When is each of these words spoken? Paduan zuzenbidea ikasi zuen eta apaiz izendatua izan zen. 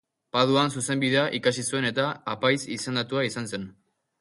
Paduan 0.35 0.71
zuzenbidea 0.77 1.25
ikasi 1.39 1.65
zuen 1.73 1.87
eta 1.91 2.07
apaiz 2.35 2.57
izendatua 2.79 3.29
izan 3.29 3.53
zen. 3.53 3.71